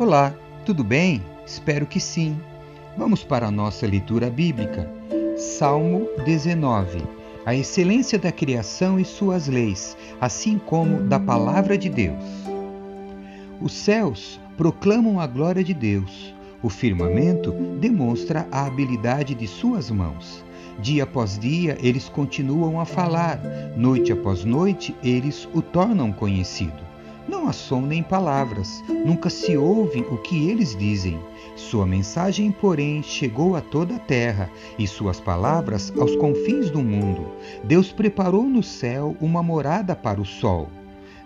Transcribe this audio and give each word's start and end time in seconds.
Olá, 0.00 0.34
tudo 0.64 0.82
bem? 0.82 1.22
Espero 1.46 1.86
que 1.86 2.00
sim. 2.00 2.40
Vamos 2.96 3.22
para 3.22 3.46
a 3.46 3.50
nossa 3.50 3.86
leitura 3.86 4.30
bíblica. 4.30 4.90
Salmo 5.36 6.08
19. 6.24 7.02
A 7.44 7.54
excelência 7.54 8.18
da 8.18 8.32
criação 8.32 8.98
e 8.98 9.04
suas 9.04 9.46
leis, 9.46 9.96
assim 10.20 10.58
como 10.58 11.02
da 11.02 11.20
palavra 11.20 11.78
de 11.78 11.88
Deus. 11.88 12.24
Os 13.60 13.72
céus 13.72 14.40
proclamam 14.56 15.20
a 15.20 15.26
glória 15.26 15.62
de 15.62 15.74
Deus. 15.74 16.34
O 16.62 16.68
firmamento 16.68 17.52
demonstra 17.80 18.46
a 18.52 18.66
habilidade 18.66 19.34
de 19.34 19.46
suas 19.46 19.90
mãos. 19.90 20.44
Dia 20.78 21.04
após 21.04 21.38
dia 21.38 21.78
eles 21.80 22.08
continuam 22.08 22.78
a 22.78 22.84
falar, 22.84 23.40
noite 23.76 24.12
após 24.12 24.44
noite 24.44 24.94
eles 25.02 25.48
o 25.54 25.62
tornam 25.62 26.12
conhecido. 26.12 26.90
Não 27.26 27.48
há 27.48 27.52
som 27.52 27.80
nem 27.80 28.02
palavras, 28.02 28.82
nunca 28.88 29.30
se 29.30 29.56
ouve 29.56 30.00
o 30.10 30.18
que 30.18 30.50
eles 30.50 30.76
dizem. 30.76 31.18
Sua 31.54 31.86
mensagem, 31.86 32.50
porém, 32.50 33.02
chegou 33.02 33.56
a 33.56 33.60
toda 33.60 33.96
a 33.96 33.98
terra 33.98 34.50
e 34.78 34.86
suas 34.86 35.20
palavras 35.20 35.92
aos 35.98 36.16
confins 36.16 36.70
do 36.70 36.82
mundo. 36.82 37.26
Deus 37.62 37.92
preparou 37.92 38.44
no 38.44 38.62
céu 38.62 39.16
uma 39.20 39.42
morada 39.42 39.94
para 39.94 40.20
o 40.20 40.24
sol. 40.24 40.68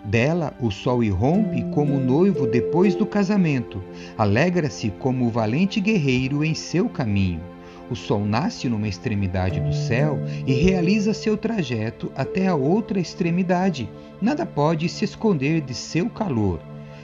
Dela 0.05 0.53
o 0.61 0.69
sol 0.69 1.03
irrompe 1.03 1.63
como 1.73 1.99
noivo 1.99 2.45
depois 2.45 2.93
do 2.93 3.07
casamento, 3.07 3.81
alegra-se 4.15 4.91
como 4.99 5.25
o 5.25 5.29
valente 5.29 5.81
guerreiro 5.81 6.43
em 6.43 6.53
seu 6.53 6.87
caminho. 6.87 7.41
O 7.89 7.95
sol 7.95 8.23
nasce 8.23 8.69
numa 8.69 8.87
extremidade 8.87 9.59
do 9.59 9.73
céu 9.73 10.19
e 10.45 10.53
realiza 10.53 11.13
seu 11.13 11.35
trajeto 11.35 12.11
até 12.15 12.47
a 12.47 12.55
outra 12.55 12.99
extremidade. 12.99 13.89
Nada 14.21 14.45
pode 14.45 14.87
se 14.89 15.05
esconder 15.05 15.61
de 15.61 15.73
seu 15.73 16.09
calor. 16.09 16.59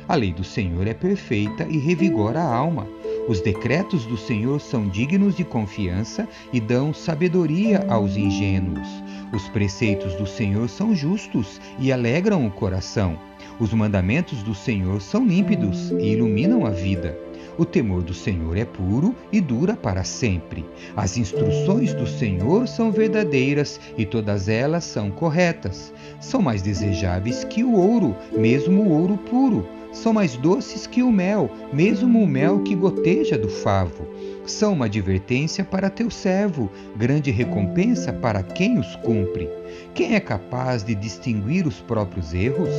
A 0.08 0.16
lei 0.16 0.34
do 0.34 0.44
Senhor 0.44 0.88
é 0.88 0.94
perfeita 0.94 1.66
e 1.70 1.78
revigora 1.78 2.40
a 2.40 2.56
alma. 2.56 2.88
Os 3.32 3.40
decretos 3.40 4.06
do 4.06 4.18
Senhor 4.18 4.60
são 4.60 4.90
dignos 4.90 5.38
de 5.38 5.46
confiança 5.46 6.28
e 6.52 6.60
dão 6.60 6.94
sabedoria 6.94 7.86
aos 7.88 8.18
ingênuos. 8.18 8.86
Os 9.32 9.48
preceitos 9.48 10.14
do 10.16 10.28
Senhor 10.28 10.68
são 10.68 10.94
justos 10.94 11.62
e 11.80 11.94
alegram 11.94 12.46
o 12.46 12.52
coração. 12.52 13.18
Os 13.58 13.74
mandamentos 13.74 14.44
do 14.44 14.54
Senhor 14.54 15.02
são 15.02 15.26
límpidos 15.26 15.92
e 15.92 16.12
iluminam 16.12 16.66
a 16.66 16.72
vida. 16.72 17.18
O 17.58 17.64
temor 17.64 18.04
do 18.04 18.14
Senhor 18.14 18.58
é 18.58 18.66
puro 18.66 19.16
e 19.32 19.40
dura 19.40 19.78
para 19.78 20.04
sempre. 20.04 20.66
As 20.94 21.16
instruções 21.16 21.94
do 21.94 22.06
Senhor 22.06 22.68
são 22.68 22.92
verdadeiras 22.92 23.80
e 23.98 24.06
todas 24.06 24.50
elas 24.50 24.84
são 24.84 25.10
corretas. 25.10 25.94
São 26.20 26.42
mais 26.42 26.62
desejáveis 26.62 27.46
que 27.46 27.64
o 27.64 27.76
ouro, 27.76 28.14
mesmo 28.34 28.82
o 28.82 28.90
ouro 28.90 29.16
puro. 29.16 29.66
São 29.92 30.14
mais 30.14 30.36
doces 30.38 30.88
que 30.88 31.04
o 31.04 31.12
mel, 31.12 31.50
mesmo 31.74 32.22
o 32.22 32.28
mel 32.28 32.64
que 32.64 32.76
goteja 32.76 33.38
do 33.38 33.50
favo. 33.50 34.08
São 34.52 34.74
uma 34.74 34.86
advertência 34.86 35.64
para 35.64 35.90
teu 35.90 36.12
servo, 36.12 36.70
grande 36.96 37.32
recompensa 37.32 38.12
para 38.12 38.44
quem 38.44 38.78
os 38.78 38.96
cumpre. 38.98 39.50
Quem 39.94 40.16
é 40.16 40.20
capaz 40.20 40.84
de 40.84 40.94
distinguir 40.94 41.66
os 41.66 41.80
próprios 41.80 42.34
erros? 42.34 42.70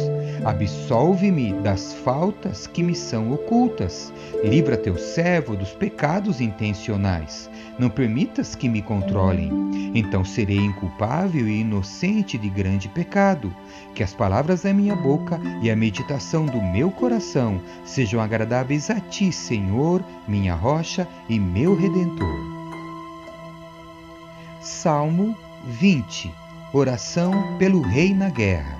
Absolve-me 0.44 1.52
das 1.54 1.94
faltas 1.94 2.66
que 2.66 2.82
me 2.82 2.94
são 2.94 3.32
ocultas. 3.32 4.12
Livra 4.44 4.76
teu 4.76 4.96
servo 4.96 5.56
dos 5.56 5.70
pecados 5.70 6.40
intencionais. 6.40 7.50
Não 7.78 7.88
permitas 7.88 8.54
que 8.54 8.68
me 8.68 8.82
controlem. 8.82 9.50
Então 9.94 10.24
serei 10.24 10.58
inculpável 10.58 11.48
e 11.48 11.60
inocente 11.60 12.36
de 12.36 12.48
grande 12.48 12.88
pecado. 12.88 13.54
Que 13.94 14.02
as 14.02 14.14
palavras 14.14 14.62
da 14.62 14.72
minha 14.72 14.96
boca 14.96 15.40
e 15.62 15.70
a 15.70 15.76
meditação 15.76 16.46
do 16.46 16.60
meu 16.60 16.90
coração 16.90 17.60
sejam 17.84 18.20
agradáveis 18.20 18.90
a 18.90 19.00
ti, 19.00 19.32
Senhor, 19.32 20.02
minha 20.26 20.54
rocha 20.54 21.06
e 21.28 21.38
meu 21.38 21.61
redentor. 21.70 22.36
Salmo 24.60 25.36
20 25.64 26.42
Oração 26.74 27.58
pelo 27.58 27.80
Rei 27.82 28.14
na 28.14 28.30
Guerra. 28.30 28.78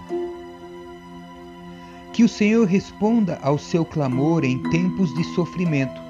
Que 2.13 2.25
o 2.25 2.29
Senhor 2.29 2.67
responda 2.67 3.39
ao 3.43 3.59
seu 3.59 3.85
clamor 3.85 4.45
em 4.45 4.59
tempos 4.71 5.15
de 5.15 5.23
sofrimento. 5.35 6.01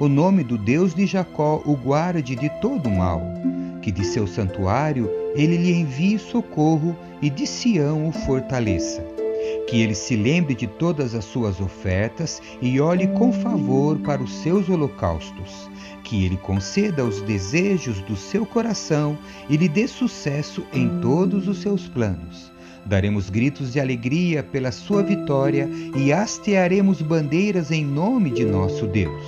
O 0.00 0.08
nome 0.08 0.42
do 0.42 0.56
Deus 0.58 0.94
de 0.94 1.06
Jacó 1.06 1.62
o 1.64 1.76
guarde 1.76 2.34
de 2.34 2.48
todo 2.60 2.90
mal. 2.90 3.22
Que 3.82 3.92
de 3.92 4.04
seu 4.04 4.26
santuário 4.26 5.10
ele 5.34 5.56
lhe 5.56 5.72
envie 5.72 6.18
socorro 6.18 6.96
e 7.20 7.28
de 7.28 7.46
Sião 7.46 8.08
o 8.08 8.12
fortaleça. 8.12 9.15
Que 9.66 9.82
ele 9.82 9.94
se 9.94 10.14
lembre 10.16 10.54
de 10.54 10.66
todas 10.66 11.14
as 11.14 11.24
suas 11.24 11.60
ofertas 11.60 12.40
e 12.62 12.80
olhe 12.80 13.08
com 13.08 13.32
favor 13.32 13.98
para 13.98 14.22
os 14.22 14.32
seus 14.32 14.68
holocaustos 14.68 15.68
que 16.06 16.24
ele 16.24 16.36
conceda 16.36 17.04
os 17.04 17.20
desejos 17.22 17.98
do 18.02 18.16
seu 18.16 18.46
coração 18.46 19.18
e 19.50 19.56
lhe 19.56 19.68
dê 19.68 19.88
sucesso 19.88 20.64
em 20.72 21.00
todos 21.00 21.48
os 21.48 21.60
seus 21.60 21.88
planos. 21.88 22.52
Daremos 22.84 23.28
gritos 23.28 23.72
de 23.72 23.80
alegria 23.80 24.44
pela 24.44 24.70
sua 24.70 25.02
vitória 25.02 25.68
e 25.96 26.12
hastearemos 26.12 27.02
bandeiras 27.02 27.72
em 27.72 27.84
nome 27.84 28.30
de 28.30 28.44
nosso 28.44 28.86
Deus. 28.86 29.24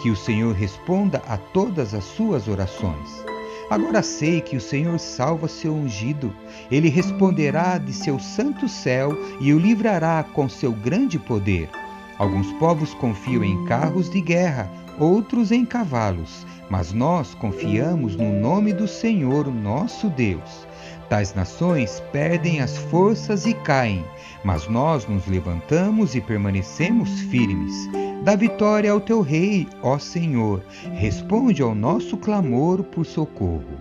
Que 0.00 0.10
o 0.10 0.16
Senhor 0.16 0.54
responda 0.54 1.20
a 1.26 1.36
todas 1.36 1.92
as 1.92 2.04
suas 2.04 2.46
orações. 2.46 3.24
Agora 3.70 4.02
sei 4.02 4.40
que 4.40 4.56
o 4.56 4.60
Senhor 4.60 4.98
salva 4.98 5.46
seu 5.46 5.72
ungido. 5.72 6.34
Ele 6.72 6.88
responderá 6.88 7.78
de 7.78 7.92
seu 7.92 8.18
santo 8.18 8.68
céu 8.68 9.16
e 9.40 9.54
o 9.54 9.60
livrará 9.60 10.24
com 10.24 10.48
seu 10.48 10.72
grande 10.72 11.20
poder. 11.20 11.70
Alguns 12.18 12.52
povos 12.54 12.92
confiam 12.94 13.44
em 13.44 13.64
carros 13.66 14.10
de 14.10 14.20
guerra, 14.20 14.68
outros 14.98 15.52
em 15.52 15.64
cavalos, 15.64 16.44
mas 16.68 16.92
nós 16.92 17.32
confiamos 17.36 18.16
no 18.16 18.32
nome 18.32 18.72
do 18.72 18.88
Senhor 18.88 19.46
nosso 19.46 20.08
Deus. 20.10 20.66
Tais 21.08 21.32
nações 21.34 22.02
perdem 22.12 22.60
as 22.60 22.76
forças 22.76 23.46
e 23.46 23.54
caem, 23.54 24.04
mas 24.42 24.66
nós 24.66 25.06
nos 25.06 25.26
levantamos 25.28 26.16
e 26.16 26.20
permanecemos 26.20 27.20
firmes. 27.22 27.88
Dá 28.22 28.36
vitória 28.36 28.92
ao 28.92 29.00
teu 29.00 29.22
rei, 29.22 29.66
ó 29.82 29.98
Senhor, 29.98 30.62
responde 30.92 31.62
ao 31.62 31.74
nosso 31.74 32.18
clamor 32.18 32.84
por 32.84 33.06
socorro. 33.06 33.80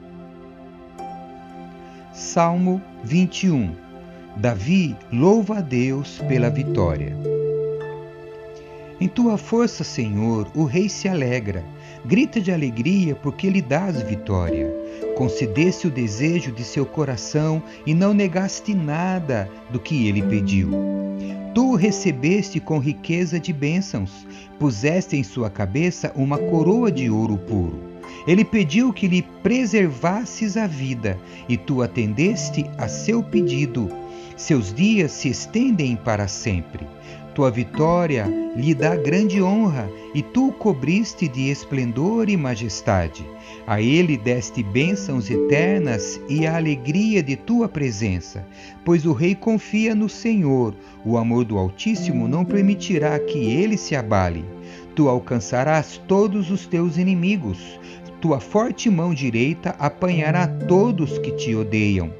Salmo 2.14 2.82
21 3.04 3.76
Davi 4.38 4.96
louva 5.12 5.58
a 5.58 5.62
Deus 5.62 6.20
pela 6.28 6.50
vitória. 6.50 7.18
Em 9.02 9.08
tua 9.08 9.38
força, 9.38 9.84
Senhor, 9.84 10.50
o 10.56 10.64
rei 10.64 10.88
se 10.88 11.10
alegra. 11.10 11.64
Grita 12.06 12.40
de 12.40 12.52
alegria 12.52 13.16
porque 13.16 13.50
lhe 13.50 13.62
dás 13.62 14.02
vitória. 14.02 14.74
Concedeste 15.18 15.88
o 15.88 15.92
desejo 15.92 16.52
de 16.54 16.64
seu 16.64 16.86
coração 16.86 17.62
e 17.86 17.94
não 17.94 18.14
negaste 18.14 18.74
nada 18.74 19.50
do 19.70 19.80
que 19.80 20.08
ele 20.08 20.22
pediu. 20.22 20.99
Tu 21.60 21.72
o 21.72 21.76
recebeste 21.76 22.58
com 22.58 22.80
riqueza 22.80 23.38
de 23.38 23.52
bênçãos, 23.52 24.26
puseste 24.58 25.18
em 25.18 25.26
sua 25.26 25.50
cabeça 25.50 26.10
uma 26.16 26.38
coroa 26.38 26.90
de 26.90 27.10
ouro 27.10 27.38
puro. 27.38 27.78
Ele 28.26 28.46
pediu 28.46 28.94
que 28.94 29.10
lhe 29.10 29.22
preservasses 29.44 30.56
a 30.56 30.66
vida, 30.66 31.20
e 31.50 31.58
tu 31.58 31.82
atendeste 31.82 32.66
a 32.78 32.88
seu 32.88 33.22
pedido. 33.22 33.92
Seus 34.38 34.74
dias 34.74 35.12
se 35.12 35.28
estendem 35.28 35.98
para 35.98 36.30
sempre. 36.30 36.88
Tua 37.40 37.50
vitória 37.50 38.28
lhe 38.54 38.76
dá 38.76 38.98
grande 38.98 39.42
honra, 39.42 39.90
e 40.14 40.22
tu 40.22 40.50
o 40.50 40.52
cobriste 40.52 41.26
de 41.26 41.50
esplendor 41.50 42.28
e 42.30 42.36
majestade. 42.36 43.26
A 43.66 43.82
ele 43.82 44.18
deste 44.18 44.62
bênçãos 44.62 45.30
eternas 45.30 46.20
e 46.28 46.46
a 46.46 46.58
alegria 46.58 47.24
de 47.24 47.38
tua 47.38 47.70
presença, 47.70 48.46
pois 48.84 49.06
o 49.06 49.14
rei 49.14 49.36
confia 49.36 49.96
no 49.96 50.10
Senhor. 50.10 50.76
O 51.06 51.18
amor 51.18 51.46
do 51.46 51.58
Altíssimo 51.58 52.28
não 52.28 52.44
permitirá 52.44 53.18
que 53.18 53.38
ele 53.38 53.78
se 53.78 53.96
abale. 53.96 54.44
Tu 54.94 55.08
alcançarás 55.08 55.98
todos 56.10 56.52
os 56.52 56.68
teus 56.68 56.98
inimigos. 56.98 57.80
Tua 58.20 58.42
forte 58.42 58.90
mão 58.90 59.14
direita 59.14 59.78
apanhará 59.80 60.46
todos 60.46 61.18
que 61.20 61.32
te 61.32 61.56
odeiam. 61.56 62.12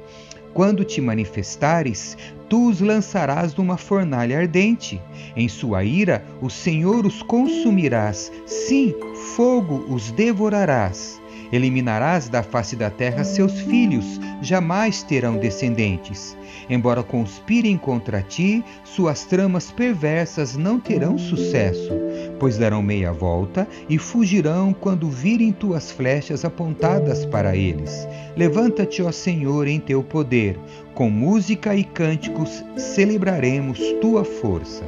Quando 0.52 0.84
te 0.84 1.00
manifestares, 1.00 2.16
tu 2.48 2.68
os 2.68 2.80
lançarás 2.80 3.54
numa 3.54 3.76
fornalha 3.76 4.38
ardente. 4.38 5.00
Em 5.36 5.48
sua 5.48 5.84
ira, 5.84 6.24
o 6.42 6.50
Senhor 6.50 7.06
os 7.06 7.22
consumirás. 7.22 8.32
Sim, 8.46 8.94
fogo 9.36 9.84
os 9.88 10.10
devorarás. 10.10 11.20
Eliminarás 11.52 12.28
da 12.28 12.42
face 12.42 12.76
da 12.76 12.90
terra 12.90 13.24
seus 13.24 13.60
filhos, 13.60 14.20
jamais 14.40 15.02
terão 15.02 15.36
descendentes. 15.36 16.36
Embora 16.68 17.02
conspirem 17.02 17.76
contra 17.76 18.22
ti, 18.22 18.64
suas 18.84 19.24
tramas 19.24 19.70
perversas 19.70 20.56
não 20.56 20.78
terão 20.78 21.18
sucesso, 21.18 21.90
pois 22.38 22.56
darão 22.56 22.82
meia 22.82 23.12
volta 23.12 23.66
e 23.88 23.98
fugirão 23.98 24.72
quando 24.72 25.08
virem 25.08 25.52
tuas 25.52 25.90
flechas 25.90 26.44
apontadas 26.44 27.26
para 27.26 27.56
eles. 27.56 28.06
Levanta-te, 28.36 29.02
ó 29.02 29.10
Senhor, 29.10 29.66
em 29.66 29.80
teu 29.80 30.02
poder, 30.02 30.58
com 30.94 31.10
música 31.10 31.74
e 31.74 31.82
cânticos 31.82 32.64
celebraremos 32.76 33.80
tua 34.00 34.24
força. 34.24 34.84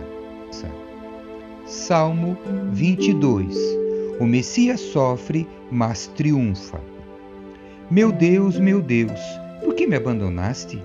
Salmo 1.72 2.36
22 2.70 3.56
O 4.20 4.26
Messias 4.26 4.78
sofre, 4.78 5.48
mas 5.72 6.06
triunfa. 6.08 6.78
Meu 7.90 8.12
Deus, 8.12 8.58
meu 8.58 8.82
Deus, 8.82 9.18
por 9.64 9.74
que 9.74 9.86
me 9.86 9.96
abandonaste? 9.96 10.82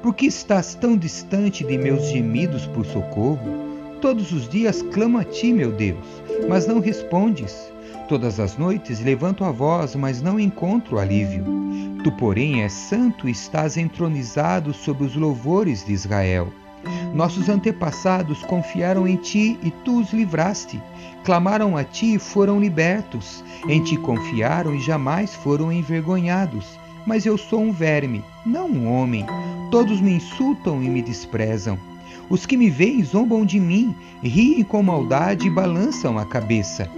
Por 0.00 0.14
que 0.14 0.26
estás 0.26 0.74
tão 0.76 0.96
distante 0.96 1.64
de 1.64 1.76
meus 1.76 2.08
gemidos 2.08 2.64
por 2.66 2.86
socorro? 2.86 3.68
Todos 4.00 4.30
os 4.30 4.48
dias 4.48 4.82
clamo 4.82 5.18
a 5.18 5.24
ti, 5.24 5.52
meu 5.52 5.72
Deus, 5.72 6.06
mas 6.48 6.64
não 6.66 6.78
respondes. 6.78 7.70
Todas 8.08 8.38
as 8.38 8.56
noites 8.56 9.00
levanto 9.00 9.44
a 9.44 9.50
voz, 9.50 9.96
mas 9.96 10.22
não 10.22 10.38
encontro 10.38 11.00
alívio. 11.00 11.44
Tu, 12.04 12.12
porém, 12.12 12.62
és 12.62 12.72
santo 12.72 13.28
e 13.28 13.32
estás 13.32 13.76
entronizado 13.76 14.72
sobre 14.72 15.04
os 15.04 15.16
louvores 15.16 15.84
de 15.84 15.92
Israel. 15.92 16.52
Nossos 17.12 17.48
antepassados 17.48 18.42
confiaram 18.44 19.06
em 19.06 19.16
ti 19.16 19.58
e 19.62 19.70
tu 19.70 20.00
os 20.00 20.12
livraste. 20.12 20.80
Clamaram 21.24 21.76
a 21.76 21.82
ti 21.82 22.14
e 22.14 22.18
foram 22.18 22.60
libertos. 22.60 23.44
Em 23.68 23.82
ti 23.82 23.96
confiaram 23.96 24.74
e 24.74 24.80
jamais 24.80 25.34
foram 25.34 25.72
envergonhados. 25.72 26.78
Mas 27.04 27.26
eu 27.26 27.36
sou 27.36 27.60
um 27.60 27.72
verme, 27.72 28.24
não 28.46 28.68
um 28.68 28.92
homem. 28.92 29.26
Todos 29.70 30.00
me 30.00 30.12
insultam 30.12 30.82
e 30.82 30.88
me 30.88 31.02
desprezam. 31.02 31.78
Os 32.28 32.46
que 32.46 32.56
me 32.56 32.70
veem 32.70 33.02
zombam 33.02 33.44
de 33.44 33.58
mim, 33.58 33.94
riem 34.22 34.62
com 34.62 34.82
maldade 34.82 35.48
e 35.48 35.50
balançam 35.50 36.16
a 36.16 36.24
cabeça. 36.24 36.88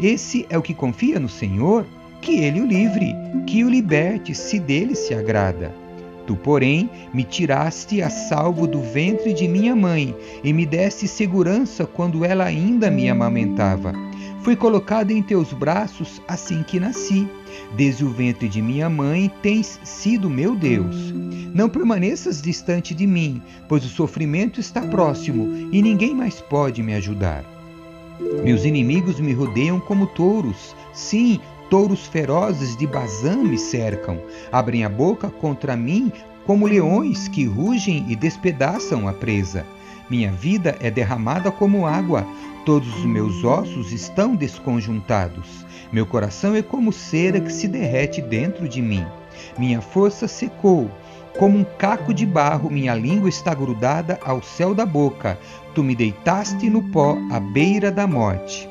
Esse 0.00 0.46
é 0.48 0.56
o 0.56 0.62
que 0.62 0.72
confia 0.72 1.20
no 1.20 1.28
Senhor? 1.28 1.84
Que 2.22 2.38
ele 2.38 2.60
o 2.60 2.66
livre, 2.66 3.14
que 3.46 3.62
o 3.64 3.68
liberte, 3.68 4.34
se 4.34 4.58
dele 4.58 4.94
se 4.94 5.12
agrada. 5.12 5.87
Tu, 6.28 6.36
porém, 6.36 6.90
me 7.14 7.24
tiraste 7.24 8.02
a 8.02 8.10
salvo 8.10 8.66
do 8.66 8.82
ventre 8.82 9.32
de 9.32 9.48
minha 9.48 9.74
mãe 9.74 10.14
e 10.44 10.52
me 10.52 10.66
deste 10.66 11.08
segurança 11.08 11.86
quando 11.86 12.22
ela 12.22 12.44
ainda 12.44 12.90
me 12.90 13.08
amamentava. 13.08 13.94
Fui 14.42 14.54
colocado 14.54 15.10
em 15.10 15.22
teus 15.22 15.54
braços 15.54 16.20
assim 16.28 16.62
que 16.62 16.78
nasci. 16.78 17.26
Desde 17.74 18.04
o 18.04 18.10
ventre 18.10 18.46
de 18.46 18.60
minha 18.60 18.90
mãe 18.90 19.32
tens 19.40 19.80
sido 19.82 20.28
meu 20.28 20.54
Deus. 20.54 21.14
Não 21.54 21.66
permaneças 21.66 22.42
distante 22.42 22.94
de 22.94 23.06
mim, 23.06 23.40
pois 23.66 23.82
o 23.86 23.88
sofrimento 23.88 24.60
está 24.60 24.82
próximo 24.82 25.70
e 25.72 25.80
ninguém 25.80 26.14
mais 26.14 26.42
pode 26.42 26.82
me 26.82 26.92
ajudar. 26.92 27.42
Meus 28.44 28.66
inimigos 28.66 29.18
me 29.18 29.32
rodeiam 29.32 29.80
como 29.80 30.06
touros. 30.06 30.76
Sim, 30.92 31.40
touros 31.70 32.06
ferozes 32.06 32.76
de 32.76 32.86
Bazã 32.86 33.36
me 33.36 33.58
cercam. 33.58 34.20
Abrem 34.50 34.84
a 34.84 34.88
boca 34.88 35.30
contra 35.30 35.76
mim 35.76 36.12
como 36.46 36.66
leões 36.66 37.28
que 37.28 37.44
rugem 37.44 38.06
e 38.08 38.16
despedaçam 38.16 39.06
a 39.06 39.12
presa. 39.12 39.66
Minha 40.08 40.32
vida 40.32 40.76
é 40.80 40.90
derramada 40.90 41.50
como 41.50 41.86
água, 41.86 42.26
todos 42.64 42.88
os 42.96 43.04
meus 43.04 43.44
ossos 43.44 43.92
estão 43.92 44.34
desconjuntados. 44.34 45.66
Meu 45.92 46.06
coração 46.06 46.54
é 46.54 46.62
como 46.62 46.92
cera 46.92 47.40
que 47.40 47.52
se 47.52 47.68
derrete 47.68 48.22
dentro 48.22 48.68
de 48.68 48.80
mim. 48.80 49.04
Minha 49.58 49.80
força 49.80 50.26
secou. 50.26 50.90
Como 51.38 51.58
um 51.58 51.64
caco 51.64 52.12
de 52.12 52.26
barro, 52.26 52.70
minha 52.70 52.94
língua 52.94 53.28
está 53.28 53.54
grudada 53.54 54.18
ao 54.24 54.42
céu 54.42 54.74
da 54.74 54.86
boca. 54.86 55.38
Tu 55.74 55.84
me 55.84 55.94
deitaste 55.94 56.68
no 56.70 56.82
pó 56.82 57.16
à 57.30 57.38
beira 57.38 57.92
da 57.92 58.06
morte. 58.06 58.68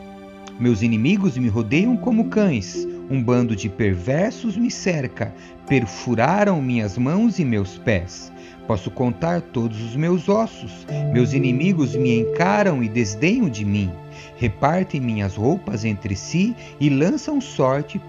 Meus 0.60 0.82
inimigos 0.82 1.38
me 1.38 1.50
rodeiam 1.50 1.96
como 1.96 2.30
cães. 2.30 2.88
Um 3.10 3.24
bando 3.24 3.56
de 3.56 3.70
perversos 3.70 4.58
me 4.58 4.72
cerca. 4.72 5.34
Perfuraram 5.68 6.62
minhas 6.62 6.98
mãos 6.98 7.38
e 7.38 7.46
meus 7.46 7.78
pés. 7.78 8.32
Posso 8.66 8.90
contar 8.90 9.42
todos 9.42 9.80
os 9.82 9.96
meus 9.96 10.28
ossos. 10.28 10.86
Meus 11.14 11.32
inimigos 11.34 11.96
me 11.96 12.20
encaram 12.20 12.84
e 12.84 12.90
desdenham 12.90 13.50
de 13.50 13.64
mim. 13.64 13.92
Repartem 14.38 15.00
minhas 15.00 15.36
roupas 15.36 15.86
entre 15.86 16.16
si 16.16 16.56
e 16.80 16.90
lançam 16.90 17.40
sorte 17.40 18.02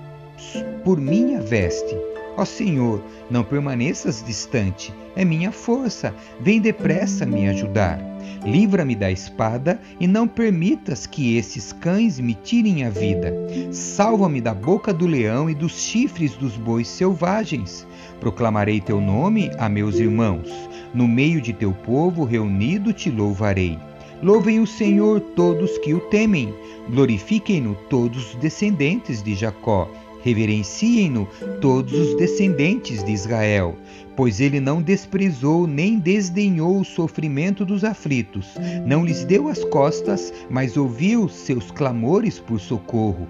por 0.83 0.99
minha 0.99 1.41
veste. 1.41 1.97
Ó 2.39 2.45
Senhor, 2.45 3.03
não 3.29 3.43
permaneças 3.43 4.23
distante, 4.25 4.95
é 5.17 5.25
minha 5.25 5.51
força, 5.51 6.15
vem 6.41 6.61
depressa 6.61 7.27
me 7.27 7.49
ajudar. 7.49 7.99
Livra-me 8.45 8.95
da 8.95 9.11
espada 9.11 9.81
e 9.99 10.07
não 10.07 10.29
permitas 10.29 11.05
que 11.05 11.37
esses 11.37 11.73
cães 11.73 12.21
me 12.21 12.35
tirem 12.35 12.85
a 12.85 12.91
vida. 12.91 13.35
Salva-me 13.73 14.41
da 14.41 14.55
boca 14.55 14.95
do 14.95 15.05
leão 15.05 15.51
e 15.51 15.55
dos 15.55 15.81
chifres 15.81 16.37
dos 16.37 16.57
bois 16.57 16.87
selvagens. 16.87 17.85
Proclamarei 18.21 18.81
teu 18.81 19.01
nome 19.01 19.51
a 19.59 19.69
meus 19.69 19.99
irmãos. 19.99 20.49
No 20.95 21.09
meio 21.09 21.41
de 21.41 21.53
teu 21.53 21.73
povo 21.73 22.23
reunido 22.23 22.93
te 22.93 23.11
louvarei. 23.11 23.77
Louvem 24.23 24.61
o 24.61 24.67
Senhor 24.67 25.19
todos 25.35 25.77
que 25.79 25.93
o 25.93 25.99
temem. 25.99 26.55
Glorifiquem-no 26.89 27.75
todos 27.91 28.29
os 28.29 28.35
descendentes 28.37 29.25
de 29.25 29.35
Jacó. 29.35 29.91
Reverenciem-no 30.23 31.29
todos 31.61 31.93
os 31.93 32.17
descendentes 32.17 33.05
de 33.05 33.13
Israel, 33.13 33.77
pois 34.17 34.41
ele 34.41 34.61
não 34.61 34.83
desprezou 34.83 35.67
nem 35.67 35.99
desdenhou 35.99 36.81
o 36.81 36.85
sofrimento 36.85 37.65
dos 37.65 37.85
aflitos, 37.85 38.49
não 38.85 39.05
lhes 39.05 39.25
deu 39.25 39.49
as 39.49 39.63
costas, 39.65 40.33
mas 40.51 40.77
ouviu 40.77 41.29
seus 41.29 41.71
clamores 41.71 42.39
por 42.39 42.59
socorro. 42.59 43.29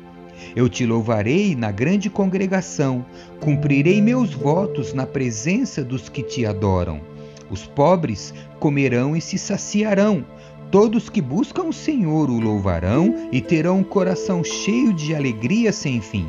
Eu 0.54 0.68
te 0.68 0.86
louvarei 0.86 1.54
na 1.54 1.70
grande 1.70 2.08
congregação, 2.08 3.04
cumprirei 3.40 4.00
meus 4.00 4.32
votos 4.32 4.94
na 4.94 5.06
presença 5.06 5.84
dos 5.84 6.08
que 6.08 6.22
te 6.22 6.46
adoram. 6.46 7.00
Os 7.50 7.66
pobres 7.66 8.32
comerão 8.58 9.16
e 9.16 9.20
se 9.20 9.38
saciarão. 9.38 10.24
Todos 10.70 11.08
que 11.08 11.20
buscam 11.20 11.64
o 11.64 11.72
Senhor 11.72 12.28
o 12.28 12.38
louvarão 12.38 13.28
e 13.32 13.40
terão 13.40 13.78
um 13.78 13.84
coração 13.84 14.44
cheio 14.44 14.92
de 14.92 15.14
alegria 15.14 15.72
sem 15.72 16.00
fim. 16.00 16.28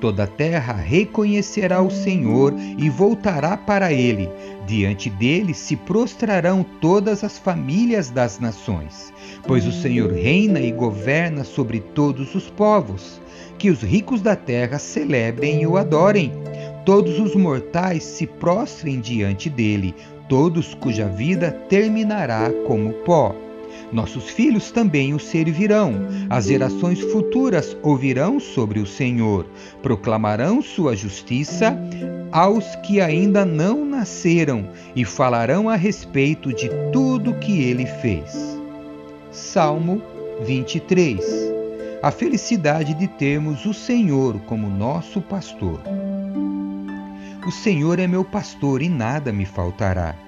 Toda 0.00 0.24
a 0.24 0.26
terra 0.28 0.72
reconhecerá 0.74 1.82
o 1.82 1.90
Senhor 1.90 2.54
e 2.78 2.88
voltará 2.88 3.56
para 3.56 3.92
ele. 3.92 4.28
Diante 4.64 5.10
dele 5.10 5.52
se 5.52 5.74
prostrarão 5.74 6.64
todas 6.80 7.24
as 7.24 7.36
famílias 7.36 8.08
das 8.08 8.38
nações, 8.38 9.12
pois 9.44 9.66
o 9.66 9.72
Senhor 9.72 10.12
reina 10.12 10.60
e 10.60 10.70
governa 10.70 11.42
sobre 11.42 11.80
todos 11.80 12.34
os 12.34 12.48
povos. 12.48 13.20
Que 13.58 13.70
os 13.70 13.82
ricos 13.82 14.22
da 14.22 14.36
terra 14.36 14.78
celebrem 14.78 15.62
e 15.62 15.66
o 15.66 15.76
adorem. 15.76 16.32
Todos 16.84 17.18
os 17.18 17.34
mortais 17.34 18.04
se 18.04 18.24
prostrem 18.24 19.00
diante 19.00 19.50
dele, 19.50 19.96
todos 20.28 20.74
cuja 20.74 21.06
vida 21.06 21.50
terminará 21.68 22.52
como 22.66 22.92
pó. 22.92 23.34
Nossos 23.92 24.28
filhos 24.30 24.70
também 24.70 25.14
o 25.14 25.18
servirão. 25.18 25.94
As 26.28 26.46
gerações 26.46 27.00
futuras 27.00 27.76
ouvirão 27.82 28.38
sobre 28.38 28.80
o 28.80 28.86
Senhor, 28.86 29.46
proclamarão 29.82 30.60
sua 30.60 30.94
justiça 30.94 31.76
aos 32.30 32.76
que 32.76 33.00
ainda 33.00 33.44
não 33.44 33.84
nasceram 33.84 34.68
e 34.94 35.04
falarão 35.04 35.68
a 35.68 35.76
respeito 35.76 36.52
de 36.52 36.68
tudo 36.92 37.34
que 37.34 37.62
ele 37.62 37.86
fez. 37.86 38.58
Salmo 39.32 40.02
23 40.44 41.24
A 42.02 42.10
felicidade 42.10 42.94
de 42.94 43.08
termos 43.08 43.64
o 43.64 43.72
Senhor 43.72 44.38
como 44.40 44.68
nosso 44.68 45.20
pastor. 45.20 45.80
O 47.46 47.50
Senhor 47.50 47.98
é 47.98 48.06
meu 48.06 48.24
pastor 48.24 48.82
e 48.82 48.88
nada 48.88 49.32
me 49.32 49.46
faltará. 49.46 50.27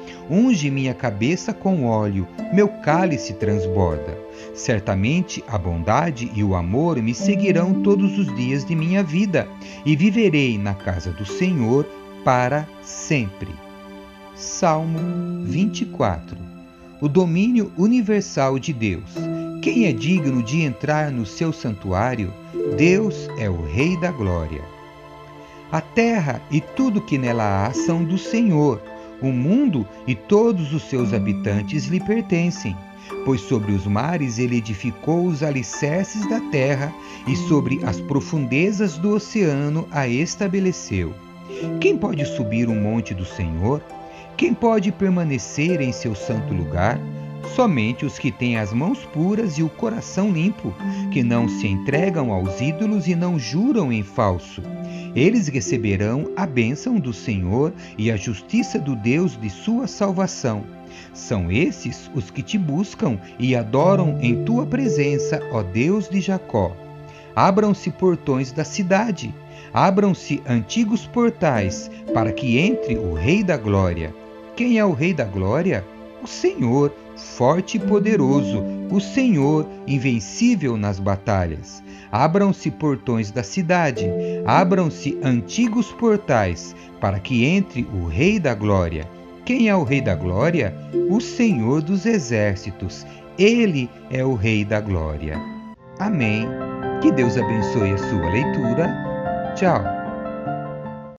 Unge 0.29 0.69
minha 0.69 0.93
cabeça 0.93 1.53
com 1.53 1.85
óleo, 1.85 2.27
meu 2.53 2.67
cálice 2.67 3.33
transborda. 3.33 4.17
Certamente 4.53 5.43
a 5.47 5.57
bondade 5.57 6.31
e 6.33 6.43
o 6.43 6.55
amor 6.55 7.01
me 7.01 7.13
seguirão 7.13 7.81
todos 7.81 8.17
os 8.17 8.33
dias 8.35 8.65
de 8.65 8.75
minha 8.75 9.03
vida, 9.03 9.47
e 9.85 9.95
viverei 9.95 10.57
na 10.57 10.73
casa 10.73 11.11
do 11.11 11.25
Senhor 11.25 11.85
para 12.23 12.67
sempre. 12.81 13.49
Salmo 14.35 14.99
24 15.45 16.37
O 16.99 17.07
domínio 17.07 17.71
universal 17.77 18.57
de 18.57 18.73
Deus. 18.73 19.11
Quem 19.61 19.85
é 19.85 19.91
digno 19.91 20.41
de 20.41 20.61
entrar 20.61 21.11
no 21.11 21.25
seu 21.25 21.53
santuário? 21.53 22.33
Deus 22.77 23.29
é 23.37 23.49
o 23.49 23.63
Rei 23.63 23.95
da 23.99 24.11
Glória. 24.11 24.63
A 25.71 25.79
terra 25.79 26.41
e 26.51 26.59
tudo 26.59 26.99
que 26.99 27.17
nela 27.17 27.65
há 27.65 27.71
são 27.71 28.03
do 28.03 28.17
Senhor. 28.17 28.81
O 29.21 29.27
mundo 29.27 29.87
e 30.07 30.15
todos 30.15 30.73
os 30.73 30.83
seus 30.83 31.13
habitantes 31.13 31.85
lhe 31.85 31.99
pertencem. 31.99 32.75
Pois 33.25 33.41
sobre 33.41 33.71
os 33.71 33.85
mares 33.85 34.39
ele 34.39 34.57
edificou 34.57 35.25
os 35.25 35.43
alicerces 35.43 36.27
da 36.27 36.39
terra 36.49 36.93
e 37.27 37.35
sobre 37.35 37.79
as 37.83 37.99
profundezas 38.01 38.97
do 38.97 39.11
oceano 39.15 39.87
a 39.91 40.07
estabeleceu. 40.07 41.13
Quem 41.79 41.97
pode 41.97 42.25
subir 42.25 42.67
o 42.67 42.73
monte 42.73 43.13
do 43.13 43.25
Senhor? 43.25 43.81
Quem 44.37 44.53
pode 44.53 44.91
permanecer 44.91 45.81
em 45.81 45.91
seu 45.91 46.15
santo 46.15 46.53
lugar? 46.53 46.99
Somente 47.55 48.05
os 48.05 48.17
que 48.17 48.31
têm 48.31 48.57
as 48.57 48.71
mãos 48.71 48.99
puras 49.05 49.57
e 49.57 49.63
o 49.63 49.69
coração 49.69 50.31
limpo, 50.31 50.73
que 51.11 51.23
não 51.23 51.47
se 51.47 51.67
entregam 51.67 52.31
aos 52.31 52.61
ídolos 52.61 53.07
e 53.07 53.15
não 53.15 53.37
juram 53.37 53.91
em 53.91 54.03
falso. 54.03 54.61
Eles 55.15 55.47
receberão 55.47 56.31
a 56.35 56.45
bênção 56.45 56.99
do 56.99 57.11
Senhor 57.11 57.73
e 57.97 58.09
a 58.09 58.15
justiça 58.15 58.79
do 58.79 58.95
Deus 58.95 59.37
de 59.39 59.49
sua 59.49 59.85
salvação. 59.87 60.63
São 61.13 61.51
esses 61.51 62.09
os 62.15 62.31
que 62.31 62.41
te 62.41 62.57
buscam 62.57 63.19
e 63.37 63.55
adoram 63.55 64.17
em 64.21 64.43
tua 64.45 64.65
presença, 64.65 65.41
ó 65.51 65.61
Deus 65.61 66.07
de 66.07 66.21
Jacó. 66.21 66.75
Abram-se 67.35 67.89
portões 67.91 68.51
da 68.51 68.63
cidade, 68.63 69.33
abram-se 69.73 70.41
antigos 70.47 71.05
portais, 71.07 71.89
para 72.13 72.31
que 72.31 72.57
entre 72.57 72.97
o 72.97 73.13
Rei 73.13 73.43
da 73.43 73.57
Glória. 73.57 74.13
Quem 74.55 74.77
é 74.77 74.85
o 74.85 74.93
Rei 74.93 75.13
da 75.13 75.25
Glória? 75.25 75.83
O 76.21 76.27
Senhor, 76.27 76.93
forte 77.15 77.77
e 77.77 77.79
poderoso, 77.79 78.63
o 78.91 78.99
Senhor, 78.99 79.67
invencível 79.87 80.77
nas 80.77 80.99
batalhas. 80.99 81.81
Abram-se 82.11 82.69
portões 82.69 83.31
da 83.31 83.41
cidade, 83.41 84.07
abram-se 84.45 85.17
antigos 85.23 85.91
portais, 85.93 86.75
para 86.99 87.19
que 87.19 87.45
entre 87.45 87.87
o 87.93 88.05
Rei 88.05 88.39
da 88.39 88.53
Glória. 88.53 89.07
Quem 89.45 89.69
é 89.69 89.75
o 89.75 89.83
Rei 89.83 90.01
da 90.01 90.13
Glória? 90.13 90.75
O 91.09 91.19
Senhor 91.19 91.81
dos 91.81 92.05
Exércitos. 92.05 93.05
Ele 93.37 93.89
é 94.11 94.23
o 94.23 94.35
Rei 94.35 94.63
da 94.63 94.79
Glória. 94.79 95.39
Amém. 95.99 96.47
Que 97.01 97.11
Deus 97.11 97.37
abençoe 97.37 97.91
a 97.91 97.97
sua 97.97 98.29
leitura. 98.29 99.53
Tchau. 99.55 100.00